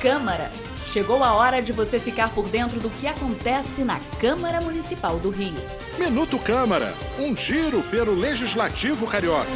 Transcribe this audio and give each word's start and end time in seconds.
Câmara. 0.00 0.52
Chegou 0.86 1.24
a 1.24 1.34
hora 1.34 1.60
de 1.60 1.72
você 1.72 1.98
ficar 1.98 2.32
por 2.32 2.48
dentro 2.48 2.78
do 2.78 2.88
que 2.90 3.06
acontece 3.06 3.82
na 3.82 3.98
Câmara 4.20 4.60
Municipal 4.60 5.18
do 5.18 5.30
Rio. 5.30 5.54
Minuto 5.98 6.38
Câmara, 6.38 6.94
um 7.18 7.34
giro 7.34 7.82
pelo 7.84 8.14
Legislativo 8.14 9.06
Carioca. 9.06 9.50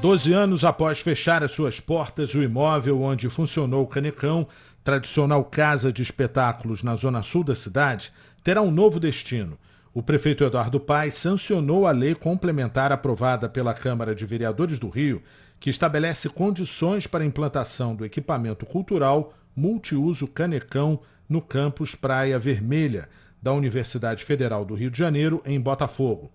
Doze 0.00 0.32
anos 0.32 0.64
após 0.64 1.00
fechar 1.00 1.42
as 1.42 1.52
suas 1.52 1.80
portas, 1.80 2.34
o 2.34 2.42
imóvel 2.42 3.00
onde 3.00 3.28
funcionou 3.28 3.84
o 3.84 3.86
Canecão, 3.86 4.46
tradicional 4.84 5.44
casa 5.44 5.92
de 5.92 6.02
espetáculos 6.02 6.82
na 6.82 6.96
zona 6.96 7.22
sul 7.22 7.44
da 7.44 7.54
cidade, 7.54 8.12
terá 8.42 8.60
um 8.60 8.70
novo 8.70 8.98
destino. 8.98 9.56
O 9.94 10.02
prefeito 10.02 10.42
Eduardo 10.42 10.80
Paes 10.80 11.12
sancionou 11.12 11.86
a 11.86 11.90
lei 11.90 12.14
complementar 12.14 12.90
aprovada 12.90 13.46
pela 13.46 13.74
Câmara 13.74 14.14
de 14.14 14.24
Vereadores 14.24 14.78
do 14.78 14.88
Rio, 14.88 15.22
que 15.60 15.68
estabelece 15.68 16.30
condições 16.30 17.06
para 17.06 17.22
a 17.22 17.26
implantação 17.26 17.94
do 17.94 18.02
equipamento 18.02 18.64
cultural 18.64 19.34
multiuso 19.54 20.26
Canecão 20.26 21.00
no 21.28 21.42
campus 21.42 21.94
Praia 21.94 22.38
Vermelha, 22.38 23.06
da 23.40 23.52
Universidade 23.52 24.24
Federal 24.24 24.64
do 24.64 24.74
Rio 24.74 24.90
de 24.90 24.96
Janeiro, 24.96 25.42
em 25.44 25.60
Botafogo. 25.60 26.32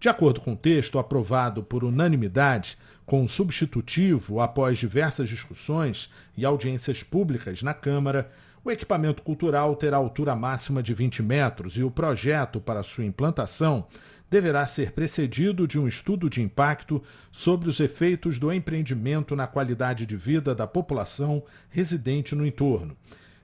De 0.00 0.08
acordo 0.08 0.40
com 0.40 0.54
o 0.54 0.56
texto 0.56 0.98
aprovado 0.98 1.62
por 1.62 1.84
unanimidade, 1.84 2.78
com 3.04 3.28
substitutivo 3.28 4.40
após 4.40 4.78
diversas 4.78 5.28
discussões 5.28 6.10
e 6.36 6.44
audiências 6.44 7.02
públicas 7.02 7.62
na 7.62 7.74
Câmara, 7.74 8.30
o 8.64 8.70
equipamento 8.70 9.22
cultural 9.22 9.76
terá 9.76 9.98
altura 9.98 10.34
máxima 10.34 10.82
de 10.82 10.94
20 10.94 11.22
metros 11.22 11.76
e 11.76 11.82
o 11.82 11.90
projeto 11.90 12.60
para 12.60 12.82
sua 12.82 13.04
implantação 13.04 13.86
deverá 14.30 14.66
ser 14.66 14.92
precedido 14.92 15.68
de 15.68 15.78
um 15.78 15.86
estudo 15.86 16.30
de 16.30 16.40
impacto 16.40 17.02
sobre 17.30 17.68
os 17.68 17.78
efeitos 17.78 18.38
do 18.38 18.50
empreendimento 18.50 19.36
na 19.36 19.46
qualidade 19.46 20.06
de 20.06 20.16
vida 20.16 20.54
da 20.54 20.66
população 20.66 21.44
residente 21.68 22.34
no 22.34 22.46
entorno. 22.46 22.96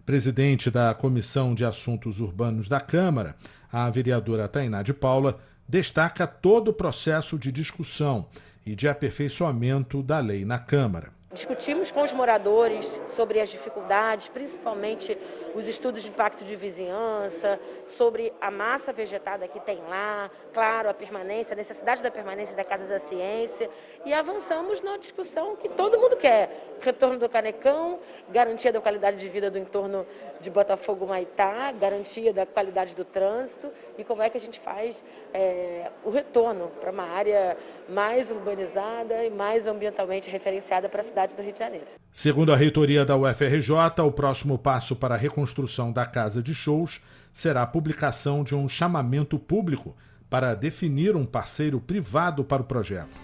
Presidente 0.06 0.70
da 0.70 0.95
Comissão 0.95 1.55
de 1.55 1.64
Assuntos 1.64 2.19
Urbanos 2.19 2.67
da 2.67 2.80
Câmara, 2.80 3.36
a 3.70 3.89
vereadora 3.91 4.48
Tainá 4.48 4.83
de 4.83 4.95
Paula 4.95 5.39
destaca 5.69 6.27
todo 6.27 6.69
o 6.69 6.75
processo 6.75 7.39
de 7.39 7.52
discussão 7.52 8.27
e 8.64 8.75
de 8.75 8.89
aperfeiçoamento 8.89 10.02
da 10.02 10.19
lei 10.19 10.45
na 10.45 10.58
Câmara. 10.58 11.20
Discutimos 11.33 11.92
com 11.92 12.03
os 12.03 12.12
moradores 12.12 13.00
sobre 13.06 13.39
as 13.39 13.50
dificuldades, 13.50 14.28
principalmente 14.28 15.17
os 15.55 15.69
estudos 15.69 16.03
de 16.03 16.09
impacto 16.09 16.42
de 16.42 16.56
vizinhança, 16.56 17.61
sobre 17.86 18.33
a 18.41 18.50
massa 18.50 18.92
vegetada 18.92 19.47
que 19.47 19.61
tem 19.61 19.78
lá, 19.89 20.28
claro, 20.53 20.89
a 20.89 20.95
permanência, 20.95 21.55
a 21.55 21.56
necessidade 21.56 22.03
da 22.03 22.11
permanência 22.11 22.56
da 22.56 22.64
Casa 22.64 22.84
da 22.84 22.98
Ciência, 22.98 23.70
e 24.05 24.12
avançamos 24.12 24.83
na 24.83 24.97
discussão 24.97 25.55
que 25.55 25.69
todo 25.69 26.01
mundo 26.01 26.17
quer: 26.17 26.75
retorno 26.81 27.17
do 27.17 27.28
Canecão, 27.28 28.01
garantia 28.28 28.73
da 28.73 28.81
qualidade 28.81 29.17
de 29.17 29.28
vida 29.28 29.48
do 29.48 29.58
entorno 29.58 30.05
de 30.41 30.51
Botafogo 30.51 31.06
Maitá, 31.06 31.70
garantia 31.70 32.33
da 32.33 32.45
qualidade 32.45 32.97
do 32.97 33.05
trânsito 33.05 33.70
e 33.97 34.03
como 34.03 34.20
é 34.20 34.28
que 34.28 34.36
a 34.36 34.41
gente 34.41 34.58
faz 34.58 35.05
é, 35.33 35.92
o 36.03 36.11
retorno 36.11 36.73
para 36.81 36.91
uma 36.91 37.05
área 37.05 37.56
mais 37.89 38.33
urbanizada 38.33 39.23
e 39.25 39.31
mais 39.31 39.69
ambientalmente 39.69 40.28
referenciada 40.28 40.89
para 40.89 41.01
a 41.01 41.05
cidade 41.05 41.20
cidade 41.21 41.37
do 41.37 41.43
Rio 41.43 41.53
de 41.53 41.59
Janeiro. 41.59 41.87
Segundo 42.13 42.53
a 42.53 42.57
reitoria 42.57 43.05
da 43.05 43.17
UFRJ, 43.17 43.71
o 44.05 44.13
próximo 44.13 44.59
passo 44.59 44.97
para 44.97 45.15
a 45.15 45.19
reconstrução 45.19 45.93
da 45.93 46.07
casa 46.07 46.43
de 46.43 46.55
shows 46.55 47.03
será 47.33 47.63
a 47.63 47.67
publicação 47.67 48.43
de 48.43 48.55
um 48.55 48.69
chamamento 48.69 49.39
público 49.39 49.95
para 50.29 50.55
definir 50.55 51.17
um 51.17 51.27
parceiro 51.27 51.81
privado 51.81 52.45
para 52.45 52.63
o 52.63 52.65
projeto. 52.65 53.19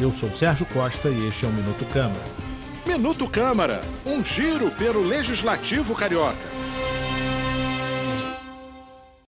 Eu 0.00 0.12
sou 0.12 0.30
Sérgio 0.30 0.66
Costa 0.66 1.08
e 1.08 1.26
este 1.26 1.46
é 1.46 1.48
o 1.48 1.52
Minuto 1.52 1.84
Câmara. 1.86 2.24
Minuto 2.86 3.28
Câmara, 3.28 3.80
um 4.04 4.22
giro 4.22 4.70
pelo 4.72 5.00
Legislativo 5.00 5.94
Carioca. 5.94 6.65